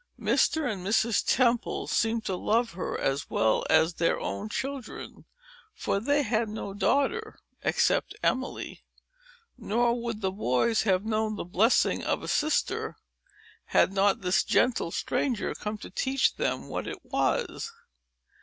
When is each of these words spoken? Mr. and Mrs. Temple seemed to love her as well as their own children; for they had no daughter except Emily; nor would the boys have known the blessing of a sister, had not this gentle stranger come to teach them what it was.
Mr. 0.19 0.67
and 0.67 0.83
Mrs. 0.83 1.23
Temple 1.23 1.85
seemed 1.85 2.25
to 2.25 2.35
love 2.35 2.71
her 2.71 2.99
as 2.99 3.29
well 3.29 3.63
as 3.69 3.93
their 3.93 4.19
own 4.19 4.49
children; 4.49 5.25
for 5.75 5.99
they 5.99 6.23
had 6.23 6.49
no 6.49 6.73
daughter 6.73 7.37
except 7.61 8.15
Emily; 8.23 8.83
nor 9.59 10.01
would 10.01 10.21
the 10.21 10.31
boys 10.31 10.81
have 10.81 11.05
known 11.05 11.35
the 11.35 11.45
blessing 11.45 12.03
of 12.03 12.23
a 12.23 12.27
sister, 12.27 12.97
had 13.65 13.93
not 13.93 14.21
this 14.21 14.43
gentle 14.43 14.89
stranger 14.89 15.53
come 15.53 15.77
to 15.77 15.91
teach 15.91 16.33
them 16.35 16.67
what 16.67 16.87
it 16.87 16.97
was. 17.05 17.71